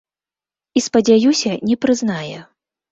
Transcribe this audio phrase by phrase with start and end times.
[0.79, 2.37] І, спадзяюся, не прызнае.